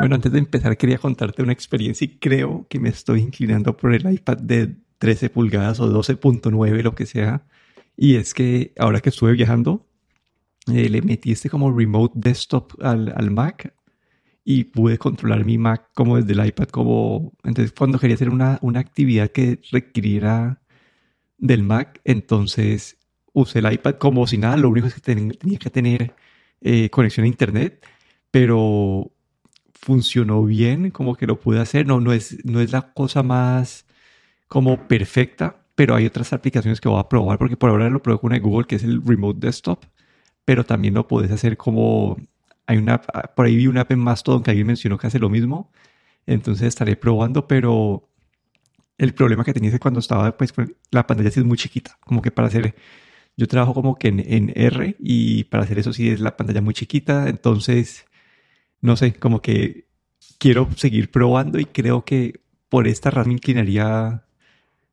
[0.00, 3.94] Bueno, antes de empezar quería contarte una experiencia y creo que me estoy inclinando por
[3.94, 7.46] el iPad de 13 pulgadas o 12.9, lo que sea.
[7.96, 9.86] Y es que ahora que estuve viajando,
[10.68, 13.74] eh, le metí este como remote desktop al, al, Mac
[14.44, 16.68] y pude controlar mi Mac como desde el iPad.
[16.68, 20.62] Como, entonces, cuando quería hacer una, una actividad que requiriera
[21.38, 22.98] del Mac, entonces
[23.32, 24.56] usé el iPad como si nada.
[24.56, 26.14] Lo único es que tenía que tener
[26.60, 27.84] eh, conexión a Internet,
[28.32, 29.12] pero
[29.74, 31.86] funcionó bien, como que lo pude hacer.
[31.86, 33.86] No, no, es, no es la cosa más
[34.48, 38.20] como perfecta, pero hay otras aplicaciones que voy a probar, porque por ahora lo probé
[38.20, 39.84] con una de Google, que es el Remote Desktop,
[40.44, 42.16] pero también lo puedes hacer como...
[42.66, 45.28] Hay una, por ahí vi una app en Mastodon que alguien mencionó que hace lo
[45.28, 45.72] mismo,
[46.26, 48.08] entonces estaré probando, pero
[48.98, 50.54] el problema que tenía es que cuando estaba, pues
[50.90, 52.74] la pantalla sí es muy chiquita, como que para hacer,
[53.36, 56.62] yo trabajo como que en, en R y para hacer eso sí es la pantalla
[56.62, 58.06] muy chiquita, entonces
[58.82, 59.86] no sé, como que
[60.38, 64.24] quiero seguir probando y creo que por esta razón me inclinaría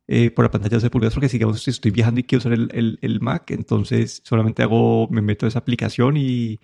[0.08, 2.54] eh, por la pantalla de 12 pulgadas porque digamos si estoy viajando y quiero usar
[2.54, 6.60] el, el, Mac, entonces solamente hago, me meto a esa aplicación y,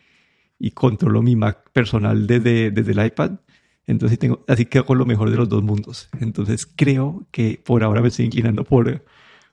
[0.59, 3.39] y controlo mi Mac personal desde, desde el iPad.
[3.87, 6.09] Entonces tengo, así quedo con lo mejor de los dos mundos.
[6.19, 9.05] Entonces creo que por ahora me estoy inclinando por,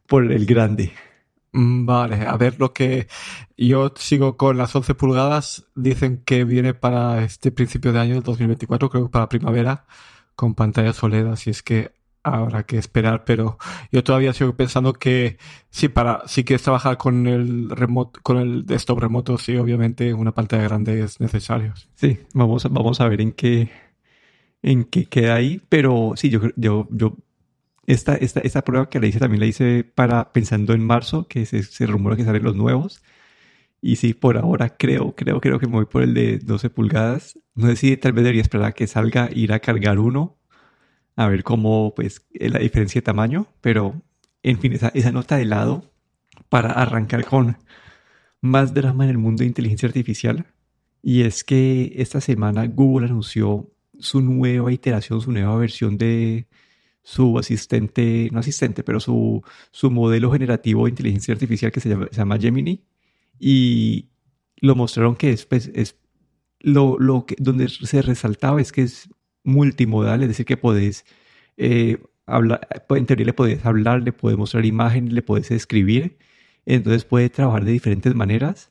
[0.06, 0.92] por el grande.
[1.52, 3.08] Mm, vale, a ver lo que
[3.56, 5.66] yo sigo con las 11 pulgadas.
[5.74, 9.86] Dicen que viene para este principio de año, 2024, creo que para primavera,
[10.34, 11.92] con pantalla OLED, así es que
[12.24, 13.58] habrá que esperar, pero
[13.90, 15.38] yo todavía sigo pensando que
[15.70, 20.32] sí, para, si quieres trabajar con el remoto, con el desktop remoto, sí, obviamente una
[20.32, 21.74] pantalla grande es necesario.
[21.96, 23.70] Sí, vamos, vamos a ver en qué,
[24.62, 27.16] en qué queda ahí, pero sí, yo, yo, yo
[27.86, 31.46] esta, esta, esta prueba que le hice también la hice para pensando en marzo, que
[31.46, 33.02] se, se rumora que salen los nuevos.
[33.80, 37.38] Y sí, por ahora creo, creo, creo que me voy por el de 12 pulgadas.
[37.54, 40.38] No sé si tal vez debería esperar a que salga, ir a cargar uno,
[41.16, 43.48] a ver cómo, pues, la diferencia de tamaño.
[43.60, 44.02] Pero,
[44.42, 45.92] en fin, esa, esa nota de lado
[46.48, 47.56] para arrancar con
[48.40, 50.46] más drama en el mundo de inteligencia artificial.
[51.02, 56.46] Y es que esta semana Google anunció su nueva iteración, su nueva versión de,
[57.02, 62.08] su asistente, no asistente, pero su, su modelo generativo de inteligencia artificial que se llama,
[62.10, 62.84] se Gemini.
[63.38, 64.08] Y
[64.56, 65.96] lo mostraron que es, pues, es
[66.60, 69.08] lo, lo, que, donde se resaltaba es que es
[69.44, 71.04] multimodal, es decir, que podés
[71.56, 76.16] eh, hablar, en teoría le podés hablar, le puedes mostrar imágenes, le puedes escribir,
[76.66, 78.70] entonces puede trabajar de diferentes maneras.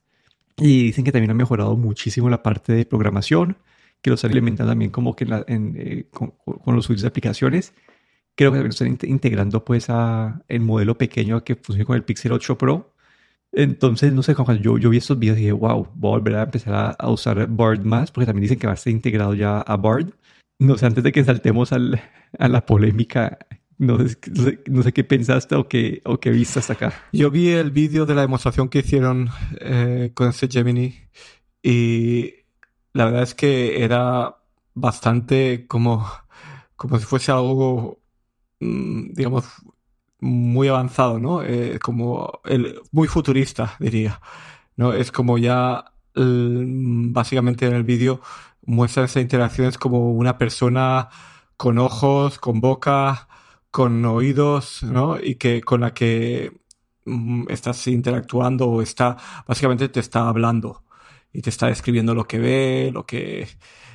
[0.58, 3.58] Y dicen que también ha mejorado muchísimo la parte de programación,
[4.02, 7.74] que lo están implementando también como que eh, con, con, los suites de aplicaciones
[8.36, 12.32] creo que también están integrando pues a el modelo pequeño que funciona con el Pixel
[12.32, 12.94] 8 Pro.
[13.54, 16.36] Entonces, no sé, cuando yo, yo vi estos videos y dije, wow, voy a volver
[16.36, 19.60] a empezar a, usar Bard más, porque también dicen que va a estar integrado ya
[19.60, 20.14] a Bard.
[20.60, 22.02] No sé, antes de que saltemos al,
[22.40, 23.40] a la polémica,
[23.78, 24.18] no sé,
[24.68, 26.94] no sé, qué pensaste o qué, o qué viste hasta acá.
[27.12, 30.96] Yo vi el vídeo de la demostración que hicieron eh, con ese Gemini
[31.64, 32.34] y
[32.94, 34.38] la verdad es que era
[34.74, 36.08] bastante como,
[36.76, 38.01] como si fuese algo
[38.62, 39.46] digamos,
[40.20, 41.44] muy avanzado, ¿no?
[41.44, 44.22] Eh, como el, muy futurista, diría.
[44.76, 44.94] ¿no?
[44.94, 48.22] Es como ya básicamente en el vídeo
[48.66, 51.10] muestra esa interacciones como una persona
[51.58, 53.28] con ojos, con boca,
[53.72, 55.18] con oídos, ¿no?
[55.22, 56.52] Y que con la que
[57.06, 59.18] mm, estás interactuando o está,
[59.48, 60.84] básicamente te está hablando
[61.34, 63.48] y te está describiendo lo que ve, lo que,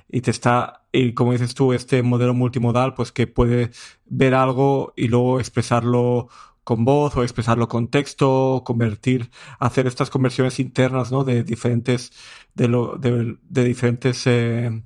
[0.08, 3.70] y te está, y como dices tú, este modelo multimodal, pues que puede
[4.06, 6.28] ver algo y luego expresarlo
[6.64, 9.30] con voz o expresarlo con texto, convertir,
[9.60, 11.22] hacer estas conversiones internas, ¿no?
[11.24, 12.12] De diferentes,
[12.54, 14.82] de lo, de, de diferentes eh,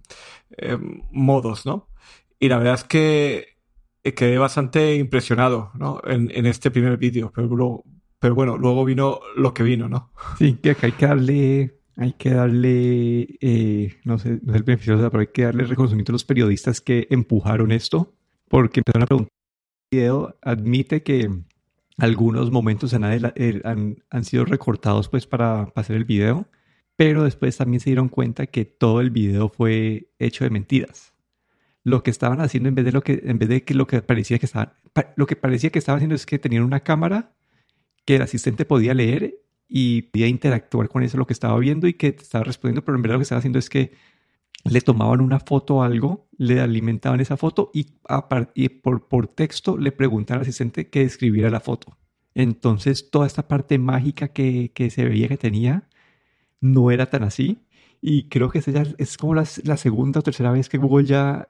[0.58, 0.78] eh,
[1.10, 1.88] modos, ¿no?
[2.38, 3.58] Y la verdad es que
[4.02, 6.00] quedé bastante impresionado, ¿no?
[6.04, 7.84] En, en este primer vídeo, pero,
[8.18, 10.12] pero bueno, luego vino lo que vino, ¿no?
[10.38, 14.96] Sí, que hay que darle hay que darle, eh, no sé, no es el beneficio,
[15.10, 18.14] pero hay que darle reconocimiento a los periodistas que empujaron esto,
[18.48, 19.32] porque empezaron a preguntar.
[19.90, 21.28] El video admite que
[21.98, 26.48] algunos momentos eh, han, han, sido recortados pues para, hacer el video,
[26.96, 31.12] pero después también se dieron cuenta que todo el video fue hecho de mentiras.
[31.84, 34.00] Lo que estaban haciendo en vez de lo que, en vez de que lo que
[34.00, 34.72] parecía que estaban,
[35.16, 37.34] lo que parecía que estaban haciendo es que tenían una cámara
[38.06, 39.39] que el asistente podía leer
[39.72, 43.02] y podía interactuar con eso, lo que estaba viendo y que estaba respondiendo, pero en
[43.02, 43.92] verdad lo que estaba haciendo es que
[44.64, 47.86] le tomaban una foto o algo, le alimentaban esa foto y,
[48.54, 51.96] y por, por texto le preguntaban al asistente que describiera la foto.
[52.34, 55.88] Entonces toda esta parte mágica que, que se veía que tenía
[56.60, 57.64] no era tan así.
[58.02, 61.06] Y creo que esa ya es como la, la segunda o tercera vez que Google
[61.06, 61.48] ya,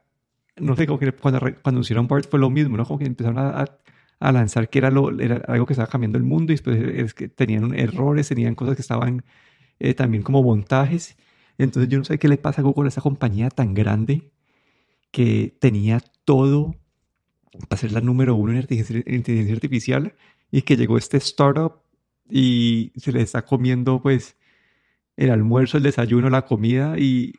[0.57, 2.85] no sé, como que cuando, cuando anunciaron BART fue lo mismo, ¿no?
[2.85, 3.79] Como que empezaron a, a,
[4.21, 7.29] lanzar que era, lo, era algo que estaba cambiando el mundo y después es que
[7.29, 9.25] tenían errores, tenían cosas que estaban
[9.79, 11.17] eh, también como montajes.
[11.59, 14.31] Entonces yo no sé qué le pasa a Google, a esa compañía tan grande
[15.11, 16.77] que tenía todo
[17.69, 20.15] para ser la número uno en inteligencia artificial
[20.51, 21.83] y que llegó este startup
[22.29, 24.37] y se le está comiendo pues
[25.17, 27.35] el almuerzo, el desayuno, la comida y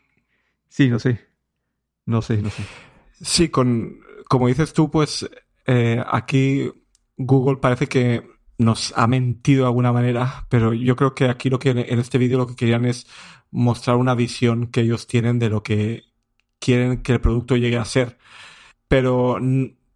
[0.68, 1.20] sí, no sé,
[2.06, 2.62] no sé, no sé.
[3.20, 5.28] Sí, con, como dices tú, pues
[5.66, 6.70] eh, aquí
[7.16, 8.22] Google parece que
[8.58, 12.18] nos ha mentido de alguna manera, pero yo creo que aquí lo que en este
[12.18, 13.06] vídeo lo que querían es
[13.50, 16.04] mostrar una visión que ellos tienen de lo que
[16.58, 18.18] quieren que el producto llegue a ser.
[18.88, 19.38] Pero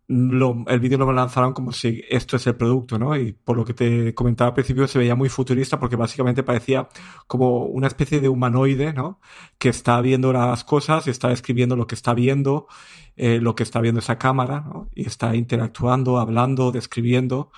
[0.09, 3.17] el vídeo lo lanzaron como si esto es el producto, ¿no?
[3.17, 6.89] Y por lo que te comentaba al principio se veía muy futurista porque básicamente parecía
[7.27, 9.21] como una especie de humanoide, ¿no?
[9.59, 12.69] Que está viendo las cosas y está escribiendo lo que está viendo,
[13.17, 14.89] eh, lo que está viendo esa cámara, ¿no?
[14.95, 17.51] Y está interactuando, hablando, describiendo.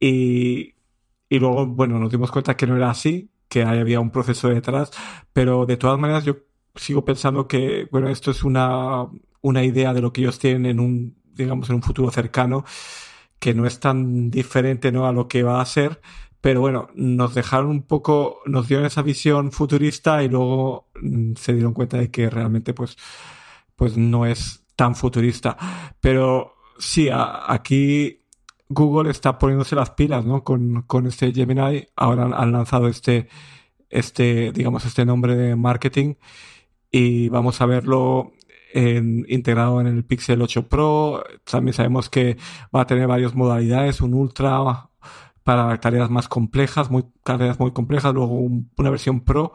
[0.00, 0.74] Y,
[1.28, 4.90] y luego, bueno, nos dimos cuenta que no era así, que había un proceso detrás,
[5.32, 6.38] pero de todas maneras yo
[6.74, 9.06] sigo pensando que, bueno, esto es una,
[9.42, 12.64] una idea de lo que ellos tienen en un digamos, en un futuro cercano,
[13.38, 15.06] que no es tan diferente ¿no?
[15.06, 16.00] a lo que va a ser,
[16.40, 21.54] pero bueno, nos dejaron un poco, nos dieron esa visión futurista y luego mm, se
[21.54, 22.96] dieron cuenta de que realmente pues,
[23.76, 25.56] pues no es tan futurista.
[26.00, 28.22] Pero sí, aquí
[28.68, 30.42] Google está poniéndose las pilas, ¿no?
[30.42, 31.86] Con, con este Gemini.
[31.94, 33.28] Ahora han lanzado este,
[33.88, 36.14] este, digamos, este nombre de marketing
[36.90, 38.32] y vamos a verlo
[38.74, 41.24] integrado en el Pixel 8 Pro.
[41.44, 42.36] También sabemos que
[42.74, 44.88] va a tener varias modalidades, un Ultra
[45.44, 48.38] para tareas más complejas, muy, tareas muy complejas, luego
[48.76, 49.52] una versión Pro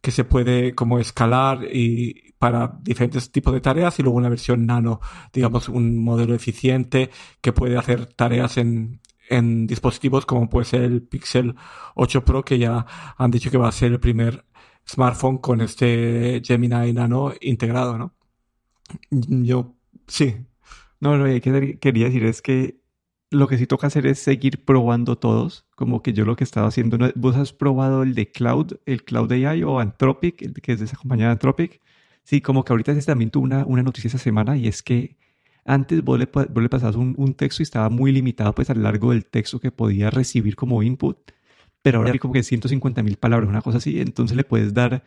[0.00, 4.66] que se puede como escalar y para diferentes tipos de tareas y luego una versión
[4.66, 5.00] nano,
[5.32, 7.10] digamos un modelo eficiente
[7.40, 11.54] que puede hacer tareas en, en dispositivos como puede ser el Pixel
[11.94, 12.84] 8 Pro que ya
[13.16, 14.44] han dicho que va a ser el primer
[14.86, 18.12] smartphone con este Gemini Nano integrado, ¿no?
[19.10, 19.76] Yo,
[20.06, 20.36] sí.
[21.00, 22.80] No, lo que quería decir es que
[23.34, 25.66] lo que sí toca hacer es seguir probando todos.
[25.74, 29.32] Como que yo lo que estaba haciendo, ¿vos has probado el de Cloud, el Cloud
[29.32, 31.80] AI o Anthropic, el que es de esa compañía de Anthropic?
[32.22, 35.16] Sí, como que ahorita también tuvo una, una noticia esa semana y es que
[35.66, 38.82] antes vos le, vos pasabas un, un, texto y estaba muy limitado pues a lo
[38.82, 41.18] largo del texto que podía recibir como input,
[41.82, 45.04] pero ahora hay como que 150 mil palabras, una cosa así, entonces le puedes dar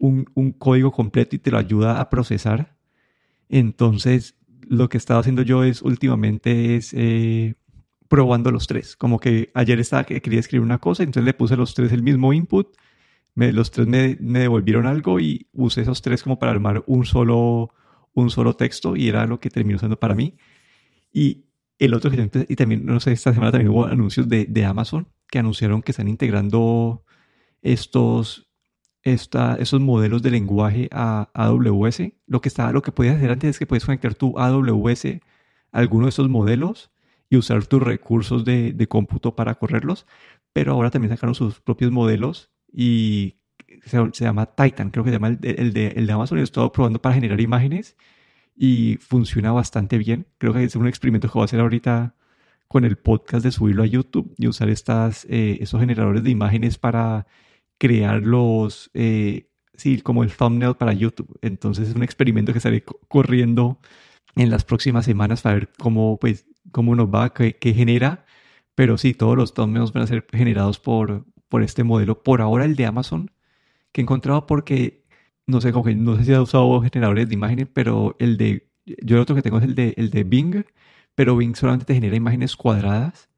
[0.00, 2.77] un, un código completo y te lo ayuda a procesar
[3.48, 4.36] entonces,
[4.68, 7.54] lo que he estado haciendo yo es últimamente es eh,
[8.08, 8.96] probando los tres.
[8.96, 12.02] Como que ayer estaba que quería escribir una cosa, entonces le puse los tres el
[12.02, 12.76] mismo input,
[13.34, 17.70] me, los tres me, devolvieron algo y usé esos tres como para armar un solo,
[18.14, 20.36] un solo texto y era lo que terminó usando para mí.
[21.12, 21.46] Y
[21.78, 25.08] el otro que y también, no sé, esta semana también hubo anuncios de, de Amazon
[25.28, 27.04] que anunciaron que están integrando
[27.62, 28.47] estos
[29.12, 32.02] esta, esos modelos de lenguaje a AWS.
[32.26, 35.78] Lo que, estaba, lo que podías hacer antes es que puedes conectar tu AWS a
[35.78, 36.90] alguno de esos modelos
[37.30, 40.06] y usar tus recursos de, de cómputo para correrlos,
[40.52, 43.36] pero ahora también sacaron sus propios modelos y
[43.84, 46.38] se, llama Titan, creo que se llama el, el, de, el de Amazon.
[46.38, 47.96] He estado probando para generar imágenes
[48.56, 50.26] y funciona bastante bien.
[50.38, 52.14] Creo que es un experimento que voy a hacer ahorita
[52.66, 56.76] con el podcast de subirlo a YouTube y usar estas, eh, esos generadores de imágenes
[56.78, 57.26] para
[57.78, 61.38] crear los, eh, sí, como el thumbnail para YouTube.
[61.42, 63.80] Entonces es un experimento que estaré corriendo
[64.36, 68.26] en las próximas semanas para ver cómo, pues, cómo nos va, qué, genera.
[68.74, 72.22] Pero sí, todos los thumbnails van a ser generados por, por este modelo.
[72.22, 73.30] Por ahora el de Amazon,
[73.92, 75.04] que he encontrado porque,
[75.46, 79.16] no sé, como no sé si ha usado generadores de imágenes, pero el de, yo
[79.16, 80.64] el otro que tengo es el de, el de Bing,
[81.14, 83.28] pero Bing solamente te genera imágenes cuadradas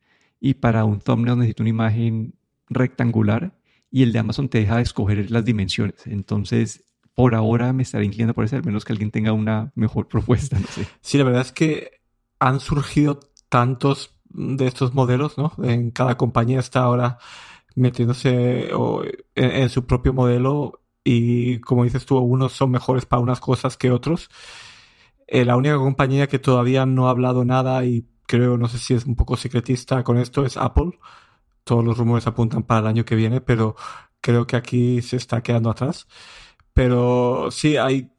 [0.41, 2.35] y para un thumbnail necesito una imagen
[2.69, 3.53] rectangular
[3.91, 6.07] y el de Amazon te deja escoger las dimensiones.
[6.07, 10.09] Entonces, por ahora me estaré inclinando por eso, al menos que alguien tenga una mejor
[10.09, 10.59] propuesta.
[11.01, 12.01] Sí, la verdad es que
[12.39, 15.53] han surgido tantos de estos modelos, ¿no?
[15.63, 17.19] En cada compañía está ahora
[17.75, 18.71] metiéndose
[19.35, 23.91] en, su propio modelo y como dices tú, unos son mejores para unas cosas que
[23.91, 24.31] otros.
[25.27, 28.95] Eh, la única compañía que todavía no ha hablado nada y creo, no sé si
[28.95, 30.93] es un poco secretista con esto, es Apple
[31.65, 33.77] todos los rumores apuntan para el año que viene, pero
[34.21, 36.07] creo que aquí se está quedando atrás.
[36.75, 38.11] Pero sí, hay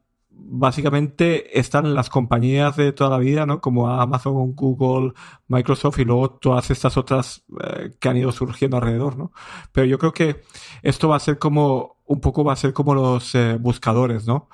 [0.43, 3.62] básicamente están las compañías de toda la vida, ¿no?
[3.62, 5.13] Como Amazon, Google,
[5.48, 9.31] Microsoft y luego todas estas otras eh, que han ido surgiendo alrededor, ¿no?
[9.71, 10.41] Pero yo creo que
[10.81, 14.50] esto va a ser como, un poco va a ser como los eh, buscadores, ¿no?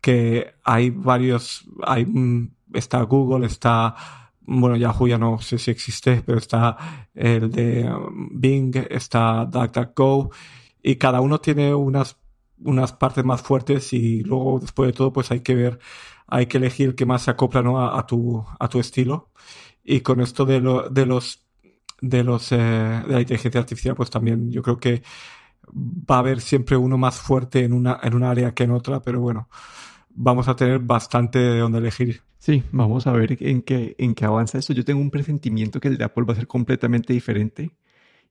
[0.00, 2.06] Que hay varios, hay,
[2.72, 3.94] está Google, está,
[4.44, 10.30] bueno, Yahoo ya no sé si existe, pero está el de um, Bing, está DuckDuckGo
[10.82, 12.16] y cada uno tiene unas
[12.64, 15.78] unas partes más fuertes y luego después de todo pues hay que ver,
[16.26, 17.84] hay que elegir qué más se acopla ¿no?
[17.84, 19.30] a, tu, a tu estilo.
[19.84, 21.44] Y con esto de, lo, de los
[22.00, 25.02] de los eh, de la inteligencia artificial pues también yo creo que
[25.72, 29.00] va a haber siempre uno más fuerte en una en un área que en otra
[29.00, 29.48] pero bueno
[30.10, 34.24] vamos a tener bastante de donde elegir sí vamos a ver en qué en qué
[34.24, 37.70] avanza esto yo tengo un presentimiento que el de Apple va a ser completamente diferente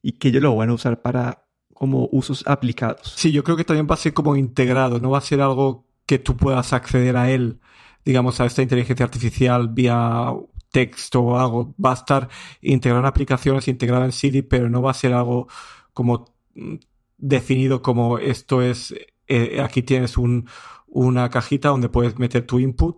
[0.01, 1.45] y que ellos lo van a usar para
[1.81, 3.13] como usos aplicados.
[3.15, 5.87] Sí, yo creo que también va a ser como integrado, no va a ser algo
[6.05, 7.59] que tú puedas acceder a él,
[8.05, 10.31] digamos, a esta inteligencia artificial vía
[10.71, 11.73] texto o algo.
[11.83, 12.29] Va a estar
[12.61, 15.47] integrado en aplicaciones, integrado en Siri, pero no va a ser algo
[15.93, 16.75] como mm,
[17.17, 18.93] definido como esto es,
[19.27, 20.47] eh, aquí tienes un,
[20.87, 22.97] una cajita donde puedes meter tu input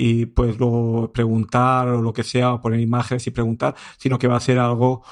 [0.00, 4.28] y puedes luego preguntar o lo que sea, o poner imágenes y preguntar, sino que
[4.28, 5.02] va a ser algo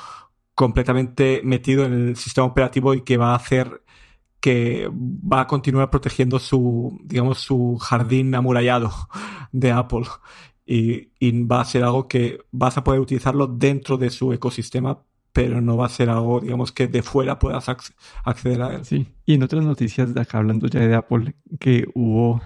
[0.55, 3.83] completamente metido en el sistema operativo y que va a hacer
[4.41, 8.91] que va a continuar protegiendo su, digamos, su jardín amurallado
[9.53, 10.07] de Apple.
[10.67, 11.11] Y,
[11.45, 15.77] va a ser algo que vas a poder utilizarlo dentro de su ecosistema, pero no
[15.77, 17.69] va a ser algo, digamos, que de fuera puedas
[18.25, 18.85] acceder a él.
[18.85, 19.09] Sí.
[19.25, 22.41] Y en otras noticias de acá, hablando ya de Apple, que hubo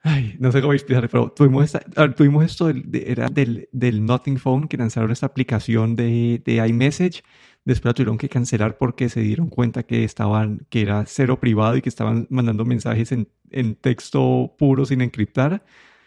[0.00, 1.76] Ay, no sé cómo explicar, pero tuvimos,
[2.16, 7.24] tuvimos esto del, era del, del, Nothing Phone que lanzaron esta aplicación de, de iMessage
[7.68, 11.76] Después la tuvieron que cancelar porque se dieron cuenta que estaban, que era cero privado
[11.76, 15.62] y que estaban mandando mensajes en, en texto puro sin encriptar.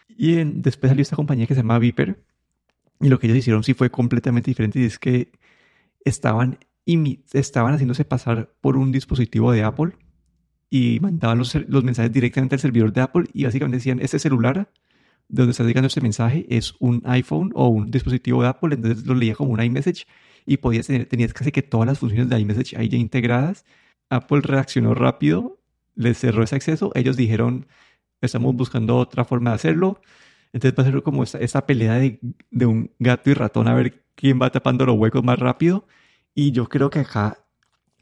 [0.08, 2.20] Y en, después salió esta compañía que se llama Viper.
[3.00, 5.30] Y lo que ellos hicieron sí fue completamente diferente y es que
[6.04, 6.58] estaban,
[7.32, 9.92] estaban haciéndose pasar por un dispositivo de Apple
[10.70, 14.70] y mandaban los, los mensajes directamente al servidor de Apple y básicamente decían, este celular
[15.28, 19.06] de donde está llegando este mensaje es un iPhone o un dispositivo de Apple, entonces
[19.06, 20.06] lo leía como un iMessage
[20.44, 23.64] y podías tener, tenías casi que todas las funciones de iMessage ahí ya integradas.
[24.10, 25.58] Apple reaccionó rápido,
[25.94, 27.66] les cerró ese acceso, ellos dijeron,
[28.20, 30.00] estamos buscando otra forma de hacerlo.
[30.52, 32.18] Entonces va a ser como esta, pelea de,
[32.50, 35.86] de, un gato y ratón a ver quién va tapando los huecos más rápido.
[36.34, 37.38] Y yo creo que acá,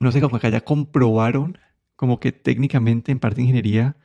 [0.01, 1.59] no sé, como acá ya comprobaron,
[1.97, 3.97] como que técnicamente en parte de ingeniería,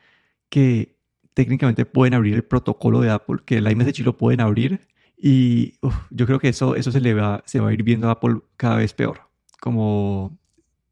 [0.50, 0.98] que
[1.34, 6.26] técnicamente pueden abrir el protocolo de Apple, que el iMessage lo pueden abrir y yo
[6.26, 8.78] creo que eso, eso se, le va, se va a ir viendo a Apple cada
[8.78, 9.22] vez peor.
[9.62, 10.38] Como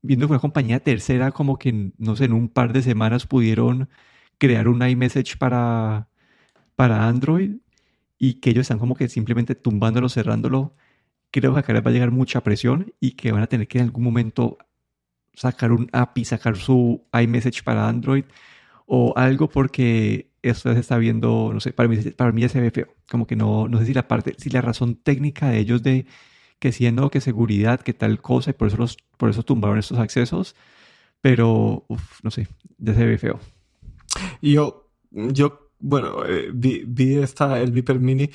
[0.02, 3.90] viendo que una compañía tercera, como que, no sé, en un par de semanas pudieron
[4.38, 6.10] crear un iMessage para,
[6.76, 7.58] para Android
[8.18, 10.76] y que ellos están como que simplemente tumbándolo, cerrándolo.
[11.34, 13.80] Creo que acá les va a llegar mucha presión y que van a tener que
[13.80, 14.60] en algún momento
[15.34, 18.26] sacar un API, sacar su iMessage para Android
[18.86, 22.62] o algo porque esto se está viendo, no sé, para mí, para mí ya se
[22.62, 22.88] ve feo.
[23.10, 26.06] Como que no, no sé si la parte, si la razón técnica de ellos de
[26.60, 29.98] que siendo que seguridad, que tal cosa, y por eso los, por eso tumbaron estos
[29.98, 30.56] accesos,
[31.20, 31.88] pero
[32.22, 32.48] no sé,
[32.78, 33.40] ya se ve feo.
[34.40, 38.30] Yo, yo, bueno, eh, vi, vi, esta, el Viper Mini,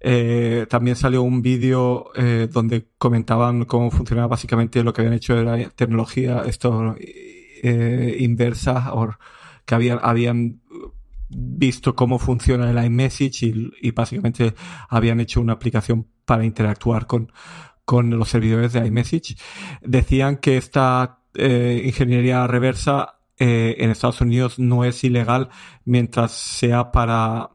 [0.00, 5.34] eh, también salió un vídeo eh, donde comentaban cómo funcionaba básicamente lo que habían hecho
[5.34, 6.96] de la tecnología, esto
[7.62, 9.10] inversa, o
[9.64, 10.60] que habían, habían
[11.28, 14.54] visto cómo funciona el iMessage y, y, básicamente
[14.88, 17.32] habían hecho una aplicación para interactuar con,
[17.88, 19.36] con los servidores de iMessage.
[19.80, 25.48] Decían que esta eh, ingeniería reversa eh, en Estados Unidos no es ilegal
[25.86, 27.50] mientras sea para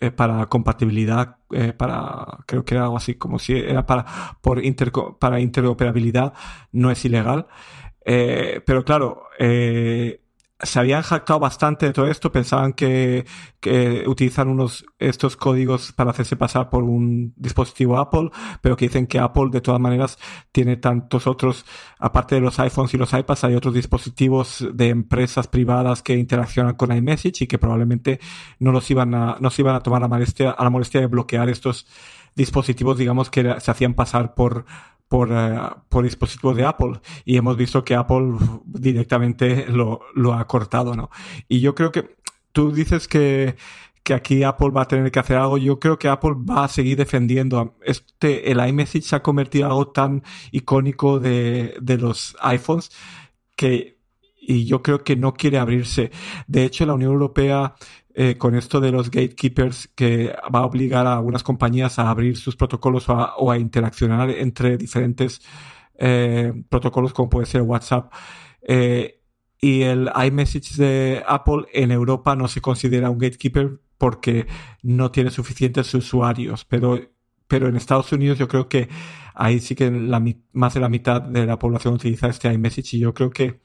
[0.00, 4.04] eh, para compatibilidad, eh, para creo que era algo así como si era para
[4.40, 6.32] por inter, para interoperabilidad
[6.72, 7.46] no es ilegal.
[8.04, 10.22] Eh, pero claro, eh,
[10.60, 13.24] se habían jactado bastante de todo esto, pensaban que,
[13.60, 19.06] que, utilizan unos, estos códigos para hacerse pasar por un dispositivo Apple, pero que dicen
[19.06, 20.18] que Apple de todas maneras
[20.50, 21.64] tiene tantos otros,
[22.00, 26.74] aparte de los iPhones y los iPads, hay otros dispositivos de empresas privadas que interaccionan
[26.74, 28.18] con iMessage y que probablemente
[28.58, 31.06] no los iban a, no se iban a tomar la molestia, a la molestia de
[31.06, 31.86] bloquear estos
[32.34, 34.64] dispositivos, digamos, que se hacían pasar por,
[35.08, 38.34] por, uh, por dispositivos de Apple y hemos visto que Apple
[38.64, 41.10] directamente lo, lo ha cortado, ¿no?
[41.48, 42.16] Y yo creo que
[42.52, 43.56] tú dices que,
[44.02, 45.58] que aquí Apple va a tener que hacer algo.
[45.58, 47.76] Yo creo que Apple va a seguir defendiendo.
[47.82, 52.90] Este, el iMessage se ha convertido en algo tan icónico de, de los iPhones
[53.56, 53.98] que,
[54.40, 56.10] y yo creo que no quiere abrirse.
[56.46, 57.74] De hecho, la Unión Europea
[58.20, 62.36] eh, con esto de los gatekeepers que va a obligar a algunas compañías a abrir
[62.36, 65.40] sus protocolos o a, interaccionar entre diferentes
[65.96, 68.12] eh, protocolos como puede ser WhatsApp.
[68.62, 69.20] Eh,
[69.60, 74.48] y el iMessage de Apple en Europa no se considera un gatekeeper porque
[74.82, 76.98] no tiene suficientes usuarios, pero,
[77.46, 78.88] pero en Estados Unidos yo creo que
[79.32, 83.14] ahí sí que más de la mitad de la población utiliza este iMessage y yo
[83.14, 83.60] creo que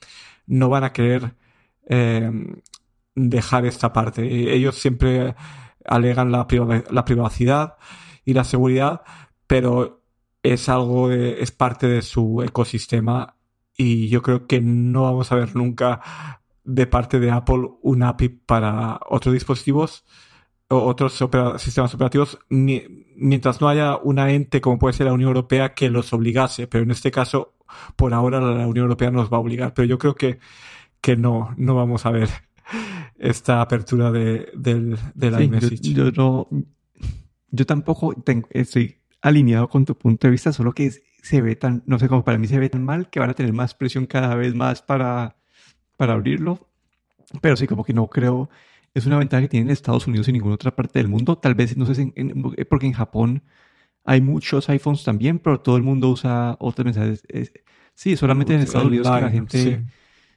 [0.46, 1.34] no van a querer
[3.16, 4.54] dejar esta parte.
[4.54, 5.36] Ellos siempre
[5.86, 6.48] alegan la,
[6.90, 7.76] la privacidad
[8.26, 9.02] y la seguridad,
[9.48, 10.04] pero
[10.44, 13.38] es algo de, es parte de su ecosistema
[13.76, 16.02] y yo creo que no vamos a ver nunca
[16.64, 20.06] de parte de Apple un API para otros dispositivos
[20.70, 21.14] o otros
[21.58, 26.14] sistemas operativos mientras no haya una ente como puede ser la Unión Europea que los
[26.14, 27.56] obligase, pero en este caso
[27.96, 30.40] por ahora la Unión Europea nos va a obligar, pero yo creo que,
[31.02, 32.30] que no, no vamos a ver
[33.18, 35.94] esta apertura de, del, del iMessage.
[35.94, 36.48] Yo, yo,
[37.52, 40.92] yo tampoco tengo, estoy alineado con tu punto de vista, solo que
[41.22, 43.34] se ve tan, no sé cómo para mí se ve tan mal que van a
[43.34, 45.38] tener más presión cada vez más para,
[45.98, 46.68] para abrirlo.
[47.42, 48.50] Pero sí, como que no creo,
[48.94, 51.38] es una ventaja que tienen Estados Unidos y ninguna otra parte del mundo.
[51.38, 52.14] Tal vez, no sé,
[52.70, 53.44] porque en Japón
[54.04, 57.24] hay muchos iPhones también, pero todo el mundo usa otros mensajes.
[57.94, 59.86] sí, solamente en Estados Unidos que la gente...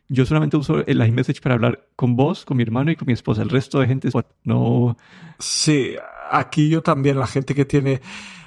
[0.09, 3.13] Yo solamente uso el iMessage para hablar con vos, con mi hermano y con mi
[3.13, 3.43] esposa.
[3.43, 4.09] El resto de gente
[4.45, 4.97] no...
[5.39, 5.97] Sí,
[6.31, 8.01] aquí yo también, la gente que tiene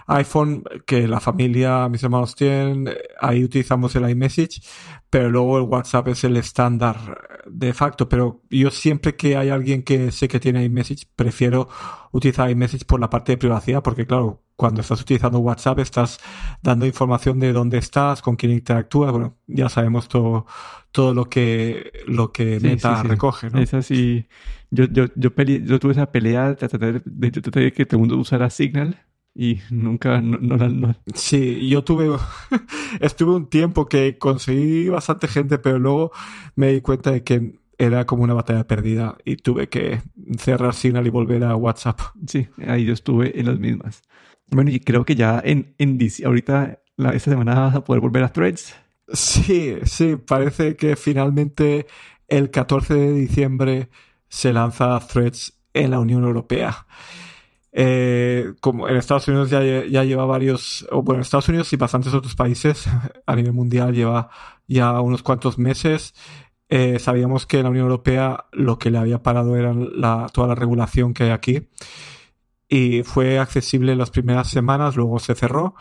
[0.09, 2.89] iPhone que la familia, mis hermanos tienen,
[3.21, 4.61] ahí utilizamos el iMessage,
[5.09, 8.09] pero luego el WhatsApp es el estándar de facto.
[8.09, 11.69] Pero yo siempre que hay alguien que sé que tiene iMessage, prefiero
[12.11, 16.19] utilizar iMessage por la parte de privacidad, porque claro, cuando estás utilizando WhatsApp estás
[16.61, 20.47] dando información de dónde estás, con quién interactúas, bueno, ya sabemos todo,
[20.91, 23.59] todo lo que, lo que Meta recoge, ¿no?
[23.59, 24.27] Es así.
[24.71, 28.49] Yo, yo, yo, yo tuve esa pelea de tratar de, que todo el mundo usara
[28.49, 32.09] Signal y nunca, no, no, Sí, yo tuve,
[33.00, 36.12] estuve un tiempo que conseguí bastante gente, pero luego
[36.55, 40.01] me di cuenta de que era como una batalla perdida y tuve que
[40.38, 42.00] cerrar Signal y volver a WhatsApp.
[42.27, 44.01] Sí, ahí yo estuve en las mismas.
[44.48, 48.24] Bueno, y creo que ya en, en ahorita, la, esta semana vas a poder volver
[48.24, 48.75] a Threads.
[49.13, 51.87] Sí, sí, parece que finalmente
[52.27, 53.89] el 14 de diciembre
[54.27, 56.85] se lanza Threads en la Unión Europea.
[57.72, 61.75] Eh, como en Estados Unidos ya, ya, lleva varios, o bueno, en Estados Unidos y
[61.75, 62.88] bastantes otros países
[63.25, 64.29] a nivel mundial lleva
[64.68, 66.14] ya unos cuantos meses.
[66.70, 70.48] Eh, sabíamos que en la Unión Europea lo que le había parado era la, toda
[70.48, 71.68] la regulación que hay aquí
[72.70, 75.75] y fue accesible las primeras semanas, luego se cerró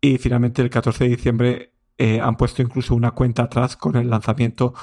[0.00, 4.10] y finalmente el 14 de diciembre eh, han puesto incluso una cuenta atrás con el
[4.10, 4.74] lanzamiento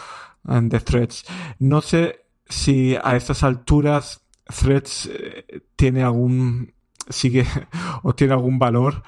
[0.47, 1.25] eh, de Threads.
[1.59, 6.73] No sé si a estas alturas Threads eh, tiene algún
[7.09, 7.45] sigue
[8.03, 9.03] o tiene algún valor.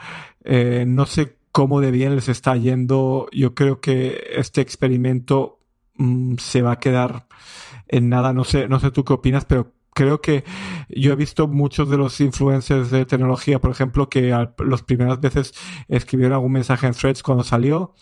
[0.46, 3.28] no sé cómo de bien les está yendo.
[3.32, 5.60] Yo creo que este experimento
[5.96, 7.28] mm, se va a quedar
[7.88, 8.34] en nada.
[8.34, 10.44] No sé, no sé tú qué opinas, pero creo que
[10.88, 15.54] yo he visto muchos de los influencers de tecnología, por ejemplo, que las primeras veces
[15.88, 17.94] escribieron algún mensaje en threads cuando salió,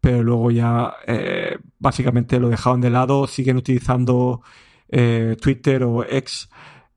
[0.00, 4.42] pero luego ya eh, básicamente lo dejaron de lado, siguen utilizando
[4.88, 6.48] eh, Twitter o X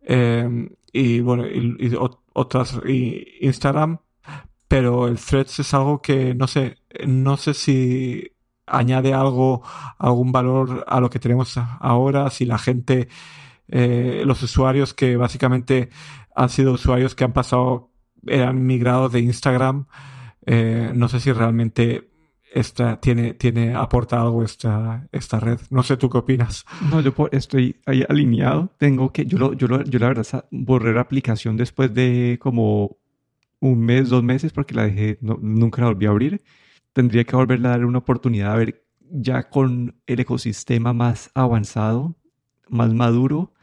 [0.06, 1.96] eh, y bueno, y,
[2.34, 4.00] otras, y Instagram,
[4.68, 8.32] pero el threads es algo que no sé, no sé si
[8.68, 9.62] añade algo,
[9.98, 13.08] algún valor a lo que tenemos ahora, si la gente
[13.68, 15.90] eh, los usuarios que básicamente
[16.36, 17.92] han sido usuarios que han pasado,
[18.26, 19.88] eran migrados de Instagram.
[20.46, 22.10] Eh, no sé si realmente
[22.56, 25.60] esta tiene, tiene, aporta algo esta, esta red.
[25.70, 26.66] No sé tú qué opinas.
[26.90, 28.74] No, yo estoy ahí alineado.
[28.78, 32.98] Tengo que, yo, lo, yo, lo, yo la verdad borré la aplicación después de como
[33.60, 36.44] un mes, dos meses, porque la dejé, nunca la volví a abrir.
[36.94, 42.16] Tendría que volverle a dar una oportunidad a ver ya con el ecosistema más avanzado,
[42.70, 43.54] más maduro,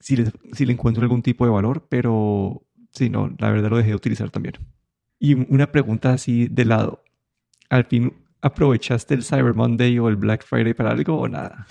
[0.00, 3.76] si le, si le encuentro algún tipo de valor, pero sí, no, la verdad lo
[3.76, 4.54] dejé de utilizar también.
[5.20, 7.04] Y una pregunta así de lado.
[7.68, 11.66] ¿Al fin aprovechaste el Cyber Monday o el Black Friday para algo o nada?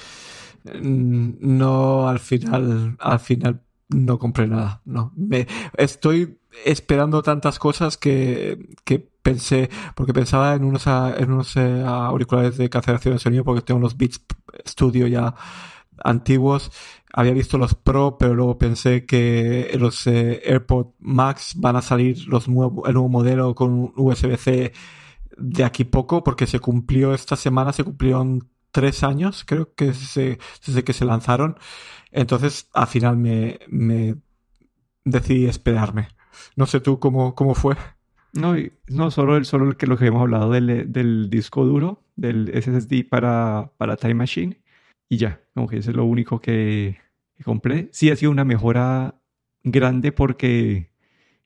[0.64, 4.82] Mm, no, al final, al final no compré nada.
[4.86, 11.56] No, me estoy esperando tantas cosas que, que pensé, porque pensaba en unos, en unos
[11.58, 14.22] eh, auriculares de cancelación de sonido porque tengo los Beats
[14.68, 15.36] Studio ya
[16.04, 16.72] antiguos.
[17.12, 22.28] Había visto los Pro, pero luego pensé que los eh, AirPod Max van a salir
[22.28, 24.74] los nuevo, el nuevo modelo con USB-C
[25.40, 30.84] de aquí poco, porque se cumplió esta semana, se cumplieron tres años, creo que desde,
[30.84, 31.58] que se lanzaron.
[32.12, 34.16] Entonces, al final me, me
[35.04, 36.10] decidí esperarme.
[36.56, 37.76] No sé tú cómo, cómo fue.
[38.34, 38.56] No,
[38.88, 42.52] no solo, el, solo el que lo que hemos hablado del, del disco duro, del
[42.54, 44.62] SSD para, para Time Machine.
[45.08, 47.00] Y ya, como que eso es lo único que,
[47.36, 47.90] que compré.
[47.92, 49.16] Sí ha sido una mejora
[49.64, 50.92] grande porque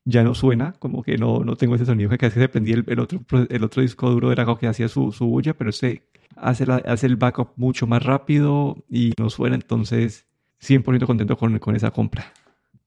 [0.05, 2.99] ya no suena, como que no, no tengo ese sonido que casi se prendía el,
[2.99, 6.65] otro, el otro disco duro era como que hacía su, su bulla, pero este hace,
[6.65, 10.25] la, hace el backup mucho más rápido y no suena, entonces
[10.61, 12.33] 100% contento con, con esa compra.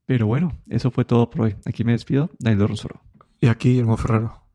[0.04, 1.56] Pero bueno, eso fue todo por hoy.
[1.64, 3.00] Aquí me despido, Daniel Rosoro.
[3.40, 4.45] Y aquí, el Ferrero.